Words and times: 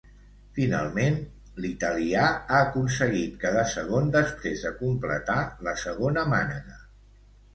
Finalment, 0.59 1.17
l'italià 1.65 2.23
ha 2.29 2.61
aconseguit 2.69 3.37
quedar 3.45 3.65
segon 3.73 4.09
després 4.15 4.65
de 4.69 4.71
completar 4.79 5.39
la 5.69 5.75
segona 5.83 6.27
mànega. 6.33 6.79